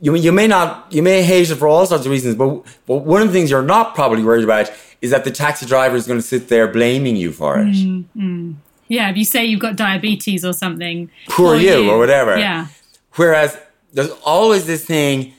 [0.02, 2.98] you, you may not, you may hate it for all sorts of reasons, but, but
[2.98, 6.06] one of the things you're not probably worried about is that the taxi driver is
[6.06, 7.74] going to sit there blaming you for it.
[7.74, 8.52] Mm-hmm.
[8.88, 12.38] Yeah, if you say you've got diabetes or something, poor or you, or whatever.
[12.38, 12.66] Yeah.
[13.14, 13.59] Whereas
[13.92, 15.33] there's always this thing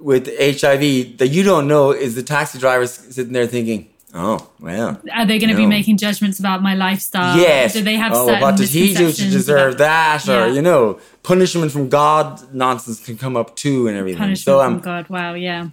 [0.00, 5.00] with HIV that you don't know is the taxi driver sitting there thinking, "Oh, well,
[5.14, 7.36] Are they going to be making judgments about my lifestyle?
[7.36, 10.46] yes, Do they have oh, certain what did he do to deserve about- that?" Or
[10.46, 10.52] Yeah.
[10.54, 14.18] you know, punishment from God nonsense can come up too, and everything.
[14.18, 15.08] punishment so from um, God?
[15.08, 15.68] Wow, yeah.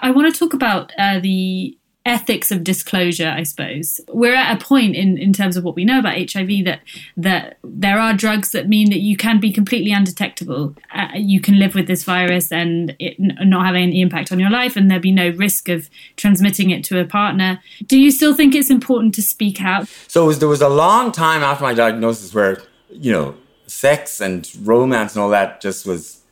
[0.00, 1.76] I want to talk about uh, the
[2.08, 3.28] ethics of disclosure.
[3.28, 6.64] I suppose we're at a point in, in terms of what we know about HIV
[6.64, 6.80] that
[7.16, 10.74] that there are drugs that mean that you can be completely undetectable.
[10.92, 14.50] Uh, you can live with this virus and it not having any impact on your
[14.50, 17.60] life, and there be no risk of transmitting it to a partner.
[17.86, 19.88] Do you still think it's important to speak out?
[20.08, 23.34] So was, there was a long time after my diagnosis where, you know,
[23.66, 26.22] sex and romance and all that just was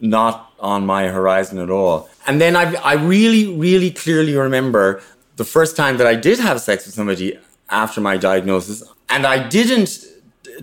[0.00, 2.08] not on my horizon at all.
[2.26, 5.02] And then I, I really, really clearly remember
[5.36, 9.48] the first time that I did have sex with somebody after my diagnosis, and I
[9.48, 10.04] didn't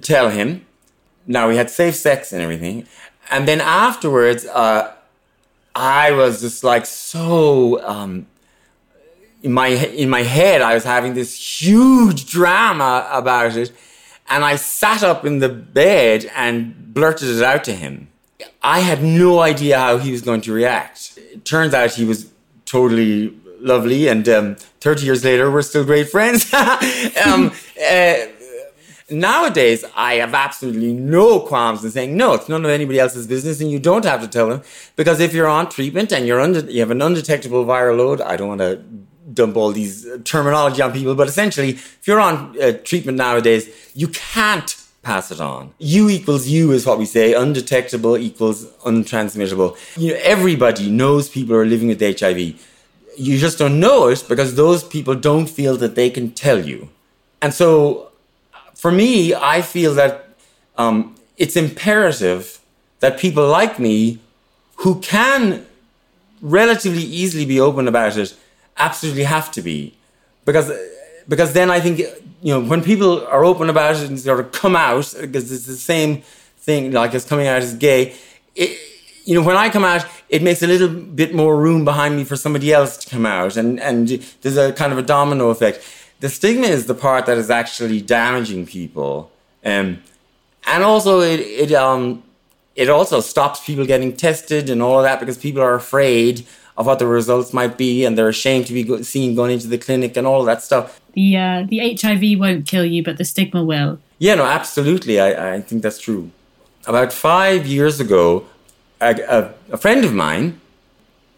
[0.01, 0.65] tell him.
[1.27, 2.87] Now we had safe sex and everything,
[3.29, 4.93] and then afterwards, uh,
[5.75, 8.27] I was just like so um,
[9.41, 13.71] in my in my head, I was having this huge drama about it,
[14.29, 18.09] and I sat up in the bed and blurted it out to him.
[18.61, 21.17] I had no idea how he was going to react.
[21.17, 22.31] It turns out he was
[22.65, 26.53] totally lovely, and um, 30 years later, we're still great friends.
[27.25, 28.15] um, uh,
[29.11, 33.59] Nowadays, I have absolutely no qualms in saying, no, it's none of anybody else's business
[33.59, 34.61] and you don't have to tell them.
[34.95, 38.37] Because if you're on treatment and you're under, you have an undetectable viral load, I
[38.37, 38.83] don't want to
[39.33, 43.69] dump all these uh, terminology on people, but essentially, if you're on uh, treatment nowadays,
[43.95, 45.73] you can't pass it on.
[45.79, 47.33] U equals U is what we say.
[47.33, 49.77] Undetectable equals untransmittable.
[49.97, 52.65] You know, everybody knows people are living with HIV.
[53.17, 56.89] You just don't know it because those people don't feel that they can tell you.
[57.41, 58.11] And so
[58.75, 60.29] for me, I feel that
[60.77, 62.59] um, it's imperative
[62.99, 64.19] that people like me
[64.77, 65.65] who can
[66.41, 68.35] relatively easily be open about it
[68.77, 69.93] absolutely have to be
[70.45, 70.71] because
[71.27, 74.51] because then I think you know when people are open about it and sort of
[74.53, 76.21] come out because it's the same
[76.57, 78.15] thing like as coming out as gay
[78.55, 78.79] it,
[79.25, 82.23] you know when I come out it makes a little bit more room behind me
[82.23, 84.07] for somebody else to come out and and
[84.41, 85.83] there's a kind of a domino effect
[86.19, 89.31] the stigma is the part that is actually damaging people.
[89.63, 90.01] Um,
[90.67, 92.23] and also it, it, um,
[92.75, 96.45] it also stops people getting tested and all of that because people are afraid
[96.77, 99.67] of what the results might be and they're ashamed to be go- seen going into
[99.67, 101.01] the clinic and all that stuff.
[101.13, 103.99] The, uh, the HIV won't kill you, but the stigma will.
[104.17, 105.19] Yeah, no, absolutely.
[105.19, 106.31] I, I think that's true.
[106.85, 108.45] About five years ago,
[109.01, 110.59] a, a, a friend of mine,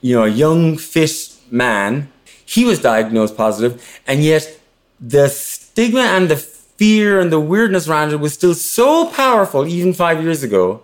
[0.01, 1.11] you know, a young, fit
[1.49, 2.11] man,
[2.45, 4.59] he was diagnosed positive, and yet
[4.99, 9.93] the stigma and the fear and the weirdness around it was still so powerful even
[9.93, 10.81] five years ago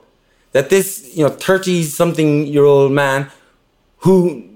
[0.52, 3.30] that this, you know, 30 something year old man
[4.00, 4.48] who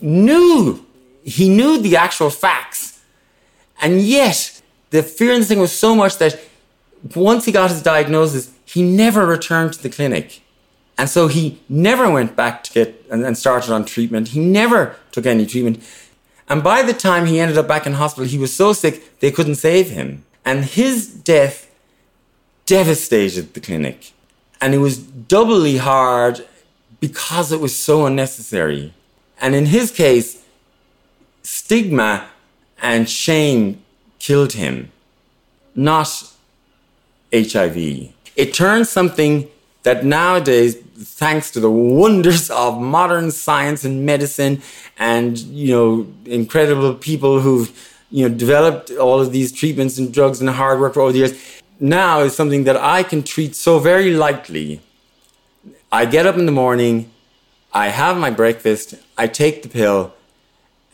[0.00, 0.84] knew,
[1.22, 3.00] he knew the actual facts.
[3.80, 6.40] And yet the fear and the thing was so much that
[7.14, 10.42] once he got his diagnosis, he never returned to the clinic.
[10.98, 14.28] And so he never went back to get and, and started on treatment.
[14.28, 15.82] He never took any treatment.
[16.48, 19.30] And by the time he ended up back in hospital, he was so sick they
[19.30, 20.24] couldn't save him.
[20.44, 21.70] And his death
[22.66, 24.12] devastated the clinic.
[24.60, 26.44] And it was doubly hard
[26.98, 28.92] because it was so unnecessary.
[29.40, 30.44] And in his case,
[31.42, 32.28] stigma
[32.82, 33.82] and shame
[34.18, 34.90] killed him,
[35.76, 36.32] not
[37.32, 38.12] HIV.
[38.34, 39.48] It turned something
[39.88, 40.76] that nowadays,
[41.22, 44.60] thanks to the wonders of modern science and medicine
[44.98, 47.70] and, you know, incredible people who've,
[48.10, 51.34] you know, developed all of these treatments and drugs and hard work all the years,
[51.80, 54.82] now is something that I can treat so very lightly.
[55.90, 57.10] I get up in the morning,
[57.72, 60.12] I have my breakfast, I take the pill,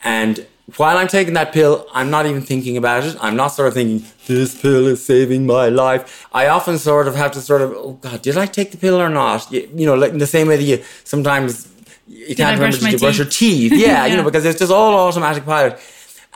[0.05, 3.16] and while I'm taking that pill, I'm not even thinking about it.
[3.20, 6.27] I'm not sort of thinking, this pill is saving my life.
[6.33, 9.00] I often sort of have to sort of, oh God, did I take the pill
[9.00, 9.50] or not?
[9.53, 11.68] You, you know, like in the same way that you sometimes
[12.07, 13.72] you can't remember to brush your teeth.
[13.72, 15.79] Yeah, yeah, you know, because it's just all automatic pilot.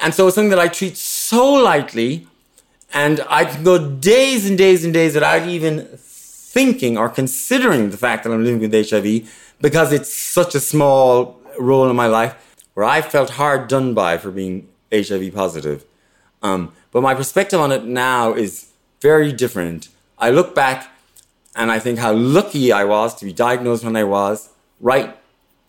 [0.03, 2.27] And so it's something that I treat so lightly
[2.93, 7.97] and I can go days and days and days without even thinking or considering the
[7.97, 12.35] fact that I'm living with HIV because it's such a small role in my life
[12.79, 15.85] where I felt hard done by for being HIV positive.
[16.45, 19.89] Um, but my perspective on it now is very different.
[20.17, 20.89] I look back
[21.57, 25.17] and I think how lucky I was to be diagnosed when I was, right,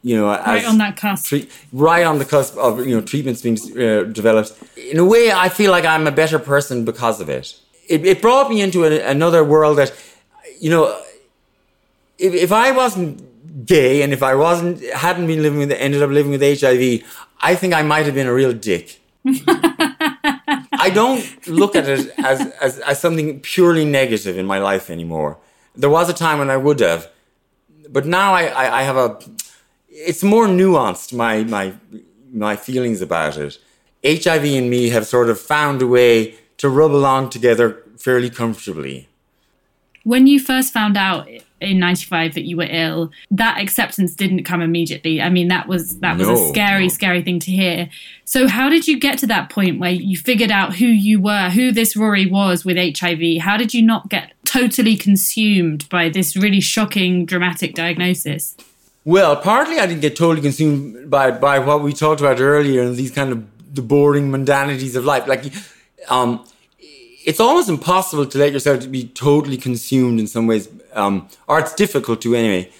[0.04, 3.42] you know, right on that cusp, tre- right on the cusp of you know treatments
[3.42, 4.54] being uh, developed.
[4.78, 7.56] In a way, I feel like I'm a better person because of it.
[7.88, 9.92] It, it brought me into a, another world that,
[10.60, 10.84] you know,
[12.20, 13.29] if, if I wasn't
[13.66, 17.04] gay and if I wasn't hadn't been living with ended up living with HIV,
[17.40, 19.00] I think I might have been a real dick.
[19.26, 25.38] I don't look at it as, as, as something purely negative in my life anymore.
[25.76, 27.10] There was a time when I would have,
[27.90, 29.20] but now I, I, I have a.
[29.90, 31.74] It's more nuanced my my
[32.32, 33.58] my feelings about it.
[34.06, 39.10] HIV and me have sort of found a way to rub along together fairly comfortably.
[40.04, 41.28] When you first found out
[41.62, 45.22] in 95 that you were ill that acceptance didn't come immediately.
[45.22, 46.90] I mean that was that was no, a scary no.
[46.90, 47.90] scary thing to hear.
[48.26, 51.50] So how did you get to that point where you figured out who you were
[51.50, 56.36] who this rory was with hiv how did you not get totally consumed by this
[56.36, 58.56] really shocking dramatic diagnosis?
[59.06, 62.96] Well partly i didn't get totally consumed by by what we talked about earlier and
[62.96, 65.28] these kind of the boring mundanities of life.
[65.28, 65.46] Like
[66.10, 66.46] um
[67.30, 71.76] it's almost impossible to let yourself be totally consumed in some ways, um, or it's
[71.76, 72.72] difficult to anyway,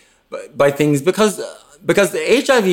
[0.56, 1.40] by, things because
[1.86, 2.68] because HIV,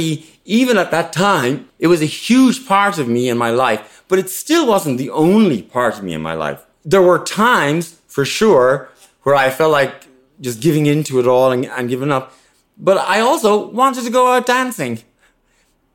[0.47, 4.19] even at that time, it was a huge part of me in my life, but
[4.19, 6.65] it still wasn't the only part of me in my life.
[6.83, 8.89] There were times, for sure,
[9.25, 10.07] where I felt like
[10.41, 12.33] just giving into it all and, and giving up.
[12.79, 15.03] But I also wanted to go out dancing.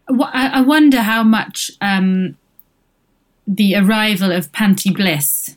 [0.08, 2.38] I wonder how much um,
[3.48, 5.56] the arrival of Panti Bliss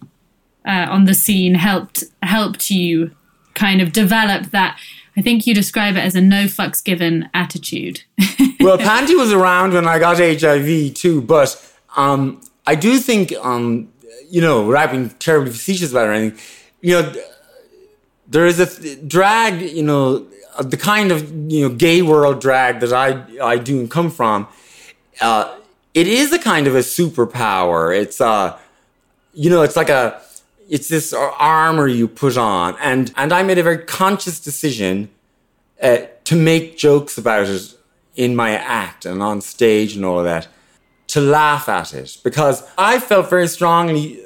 [0.65, 3.11] uh, on the scene helped helped you
[3.55, 4.79] kind of develop that.
[5.17, 8.03] I think you describe it as a no fucks given attitude.
[8.61, 13.93] well, Panti was around when I got HIV too, but um, I do think, um,
[14.29, 16.41] you know, without being terribly facetious about it or anything,
[16.81, 17.15] you know,
[18.27, 20.27] there is a th- drag, you know,
[20.63, 24.47] the kind of you know gay world drag that I I do and come from.
[25.21, 25.57] Uh,
[25.95, 27.97] it is a kind of a superpower.
[27.97, 28.59] It's uh,
[29.33, 30.21] you know, it's like a
[30.69, 35.11] it's this armor you put on, and and I made a very conscious decision
[35.83, 37.75] uh, to make jokes about it
[38.17, 40.47] in my act and on stage and all of that,
[41.09, 44.21] to laugh at it because I felt very strongly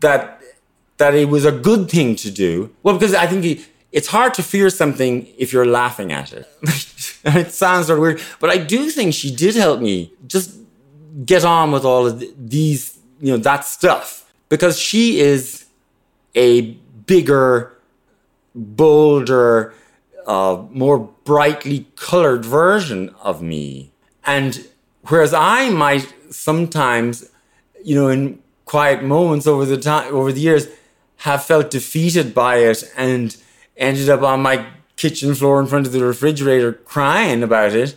[0.00, 0.40] that
[0.98, 2.74] that it was a good thing to do.
[2.82, 6.48] Well, because I think it's hard to fear something if you're laughing at it.
[7.24, 10.56] it sounds sort of weird, but I do think she did help me just
[11.24, 14.21] get on with all of these, you know, that stuff
[14.52, 15.64] because she is
[16.34, 16.72] a
[17.06, 17.72] bigger,
[18.54, 19.72] bolder,
[20.26, 23.92] uh, more brightly colored version of me.
[24.26, 24.68] And
[25.08, 27.30] whereas I might sometimes,
[27.82, 30.66] you know, in quiet moments over the time over the years,
[31.24, 33.34] have felt defeated by it and
[33.78, 37.96] ended up on my kitchen floor in front of the refrigerator crying about it.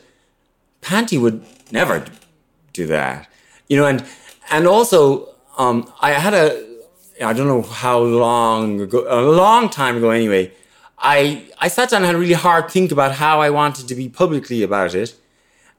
[0.82, 2.06] Panti would never
[2.72, 3.30] do that,
[3.68, 4.06] you know, and
[4.49, 6.66] and also um, I had a,
[7.24, 10.51] I don't know how long ago, a long time ago anyway.
[10.97, 13.95] I I sat down and had a really hard think about how I wanted to
[13.95, 15.16] be publicly about it,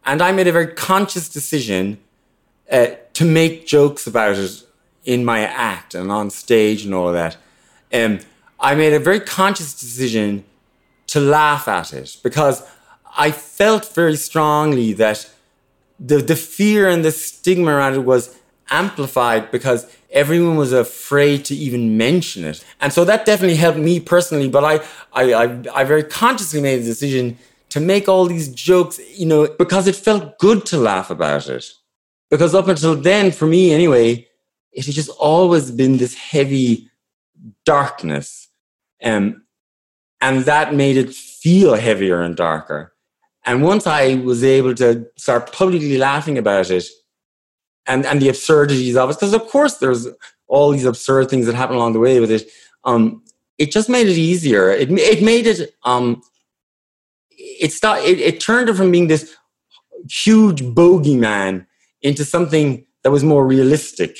[0.05, 1.99] and I made a very conscious decision
[2.71, 4.63] uh, to make jokes about it
[5.05, 7.37] in my act and on stage and all of that.
[7.93, 8.21] Um,
[8.59, 10.45] I made a very conscious decision
[11.09, 12.63] to laugh at it because
[13.17, 15.31] I felt very strongly that
[15.99, 18.37] the the fear and the stigma around it was
[18.71, 22.65] amplified because everyone was afraid to even mention it.
[22.81, 24.49] And so that definitely helped me personally.
[24.49, 24.75] But I,
[25.13, 27.39] I, I, I very consciously made the decision
[27.71, 31.67] to make all these jokes, you know, because it felt good to laugh about it.
[32.31, 34.27] Because up until then, for me anyway,
[34.73, 36.91] it had just always been this heavy
[37.65, 38.49] darkness.
[39.03, 39.45] Um,
[40.21, 42.95] and that made it feel heavier and darker.
[43.45, 46.85] And once I was able to start publicly laughing about it,
[47.87, 50.09] and and the absurdities of it because of course there's
[50.49, 52.49] all these absurd things that happen along the way with it.
[52.85, 53.23] Um
[53.59, 54.71] it just made it easier.
[54.71, 56.23] It, it made it um
[57.39, 59.35] it, start, it, it turned it from being this
[60.11, 61.67] huge bogeyman
[62.03, 64.17] into something that was more realistic.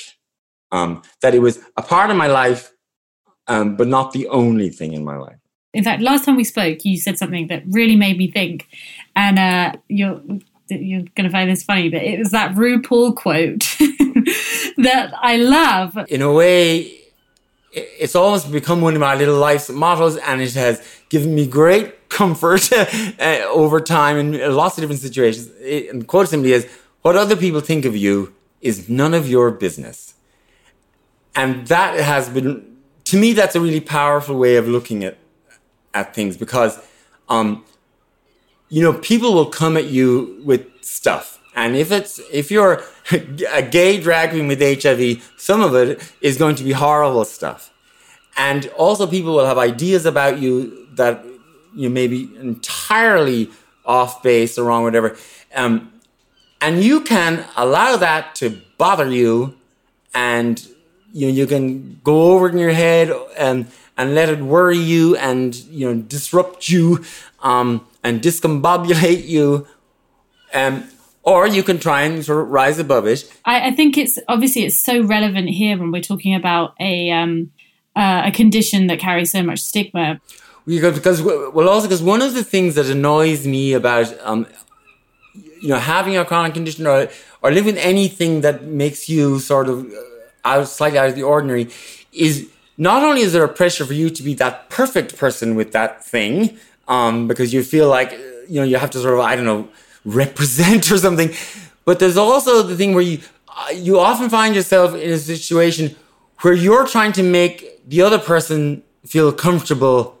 [0.71, 2.71] Um that it was a part of my life
[3.47, 5.37] um but not the only thing in my life.
[5.73, 8.67] In fact last time we spoke you said something that really made me think.
[9.15, 10.21] And uh you're
[10.69, 13.59] you're going to find this funny, but it was that RuPaul quote
[14.77, 15.97] that I love.
[16.09, 16.97] In a way,
[17.71, 22.09] it's almost become one of my little life's mottos, and it has given me great
[22.09, 25.49] comfort uh, over time in lots of different situations.
[25.59, 26.67] It, and the quote simply is,
[27.01, 30.13] "What other people think of you is none of your business,"
[31.35, 35.17] and that has been, to me, that's a really powerful way of looking at
[35.93, 36.79] at things because.
[37.29, 37.65] Um,
[38.69, 41.39] you know, people will come at you with stuff.
[41.55, 42.83] And if it's if you're
[43.51, 47.73] a gay drag queen with HIV, some of it is going to be horrible stuff.
[48.37, 51.23] And also people will have ideas about you that
[51.75, 53.49] you may be entirely
[53.85, 55.17] off base or wrong, whatever.
[55.55, 55.93] Um,
[56.61, 59.55] and you can allow that to bother you
[60.13, 60.67] and
[61.13, 65.15] you know, you can go over in your head and and let it worry you
[65.17, 67.03] and you know disrupt you
[67.41, 69.67] um, and discombobulate you.
[70.53, 70.89] Um,
[71.23, 73.29] or you can try and sort of rise above it.
[73.43, 77.51] I, I, think it's obviously it's so relevant here when we're talking about a um,
[77.97, 80.21] uh, a condition that carries so much stigma.
[80.65, 84.47] Because well, also because one of the things that annoys me about um,
[85.61, 87.09] you know having a chronic condition or
[87.41, 89.97] or living with anything that makes you sort of uh,
[90.45, 91.69] out slightly out of the ordinary
[92.13, 95.73] is not only is there a pressure for you to be that perfect person with
[95.73, 96.57] that thing
[96.87, 98.11] um, because you feel like
[98.47, 99.69] you know you have to sort of I don't know
[100.05, 101.31] represent or something.
[101.85, 105.95] But there's also the thing where you uh, you often find yourself in a situation
[106.41, 110.17] where you're trying to make the other person feel comfortable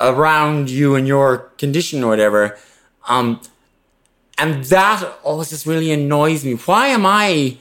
[0.00, 2.56] around you and your condition or whatever.
[3.08, 3.40] Um,
[4.38, 6.54] and that always just really annoys me.
[6.54, 7.58] Why am I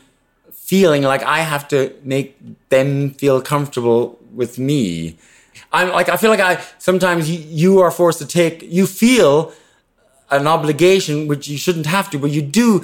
[0.53, 2.37] feeling like I have to make
[2.69, 5.17] them feel comfortable with me?
[5.71, 9.53] I'm like I feel like I sometimes you, you are forced to take you feel
[10.31, 12.83] an obligation which you shouldn't have to, but you do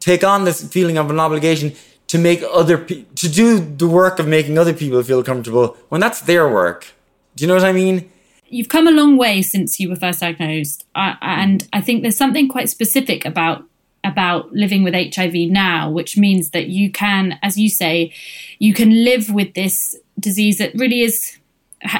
[0.00, 1.72] take on this feeling of an obligation
[2.08, 6.00] to make other pe- to do the work of making other people feel comfortable when
[6.00, 6.88] that's their work.
[7.36, 8.10] Do you know what I mean?
[8.48, 12.48] You've come a long way since you were first diagnosed, and I think there's something
[12.48, 13.64] quite specific about
[14.04, 18.12] about living with HIV now, which means that you can, as you say,
[18.58, 21.38] you can live with this disease that really is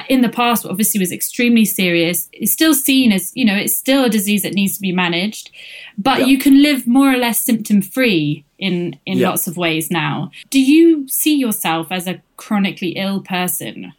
[0.07, 4.05] in the past obviously was extremely serious it's still seen as you know it's still
[4.05, 5.51] a disease that needs to be managed
[5.97, 6.25] but yeah.
[6.25, 9.29] you can live more or less symptom free in in yeah.
[9.29, 13.93] lots of ways now do you see yourself as a chronically ill person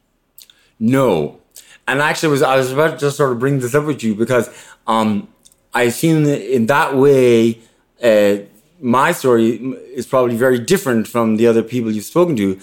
[0.78, 1.41] no
[1.87, 4.14] and actually was i was about to just sort of bring this up with you
[4.14, 4.49] because
[4.87, 5.28] um
[5.74, 7.59] i that in that way
[8.03, 8.37] uh,
[8.80, 9.57] my story
[9.95, 12.61] is probably very different from the other people you've spoken to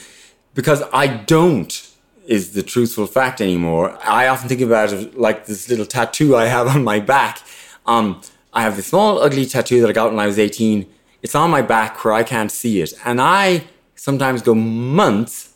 [0.54, 1.91] because I don't
[2.28, 3.98] is the truthful fact anymore.
[4.04, 7.42] I often think about it like this little tattoo I have on my back.
[7.86, 8.22] Um,
[8.54, 10.88] I have this small, ugly tattoo that I got when I was 18.
[11.22, 12.94] It's on my back where I can't see it.
[13.06, 13.66] And I
[13.96, 15.54] sometimes go months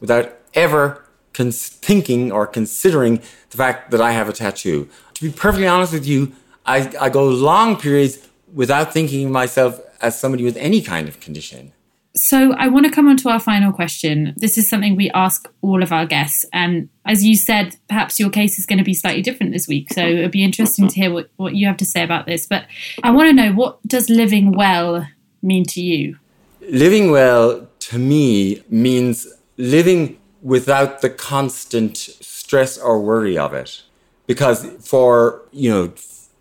[0.00, 3.16] without ever cons- thinking or considering
[3.50, 4.88] the fact that I have a tattoo.
[5.14, 6.32] To be perfectly honest with you,
[6.66, 11.20] I, I go long periods without thinking of myself as somebody with any kind of
[11.20, 11.72] condition.
[12.16, 14.34] So I want to come on to our final question.
[14.36, 16.44] This is something we ask all of our guests.
[16.52, 19.92] And as you said, perhaps your case is going to be slightly different this week.
[19.92, 22.46] So it'd be interesting to hear what, what you have to say about this.
[22.46, 22.66] But
[23.02, 25.08] I want to know what does living well
[25.42, 26.16] mean to you?
[26.60, 33.82] Living well to me means living without the constant stress or worry of it.
[34.28, 35.92] Because for, you know,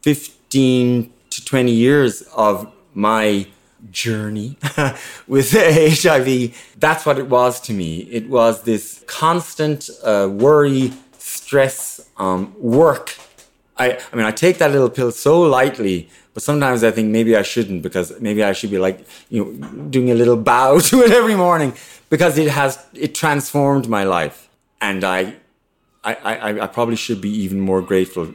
[0.03, 3.47] 15 to 20 years of my
[3.91, 4.57] journey
[5.27, 7.99] with HIV, that's what it was to me.
[7.99, 13.15] It was this constant uh, worry, stress, um, work.
[13.77, 17.35] I, I mean, I take that little pill so lightly, but sometimes I think maybe
[17.35, 21.01] I shouldn't because maybe I should be like, you know, doing a little bow to
[21.01, 21.73] it every morning
[22.09, 24.49] because it has, it transformed my life.
[24.81, 25.35] And I,
[26.03, 28.33] I, I, I probably should be even more grateful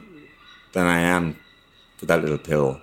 [0.73, 1.37] than I am
[1.97, 2.81] for that little pill.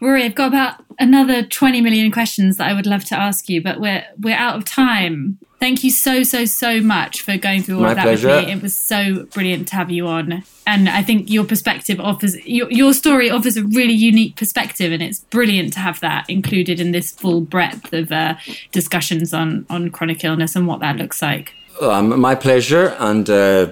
[0.00, 3.62] Rory, I've got about another 20 million questions that I would love to ask you,
[3.62, 5.38] but we're we're out of time.
[5.58, 8.28] Thank you so so so much for going through all My of that pleasure.
[8.28, 8.52] with me.
[8.52, 12.70] It was so brilliant to have you on, and I think your perspective offers your,
[12.70, 16.92] your story offers a really unique perspective, and it's brilliant to have that included in
[16.92, 18.36] this full breadth of uh,
[18.70, 21.52] discussions on on chronic illness and what that looks like.
[21.80, 23.70] Um, my pleasure, and uh,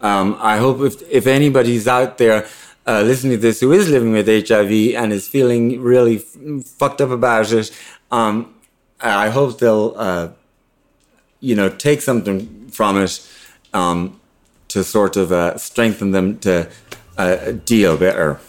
[0.00, 2.46] um, I hope if if anybody's out there
[2.86, 7.00] uh, listening to this who is living with HIV and is feeling really f- fucked
[7.00, 7.70] up about it,
[8.10, 8.54] um,
[9.00, 10.28] I hope they'll, uh,
[11.40, 13.26] you know, take something from it
[13.74, 14.20] um,
[14.68, 16.68] to sort of uh, strengthen them to
[17.18, 18.40] uh, deal better.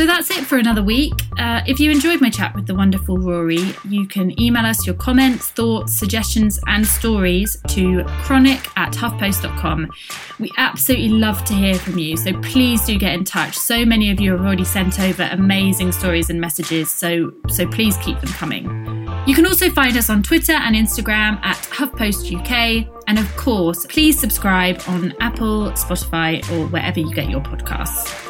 [0.00, 1.12] So that's it for another week.
[1.36, 4.94] Uh, if you enjoyed my chat with the wonderful Rory, you can email us your
[4.94, 9.90] comments, thoughts, suggestions, and stories to chronic at huffpost.com.
[10.38, 13.58] We absolutely love to hear from you, so please do get in touch.
[13.58, 17.98] So many of you have already sent over amazing stories and messages, so, so please
[17.98, 18.64] keep them coming.
[19.26, 22.90] You can also find us on Twitter and Instagram at HuffPost UK.
[23.06, 28.29] And of course, please subscribe on Apple, Spotify, or wherever you get your podcasts.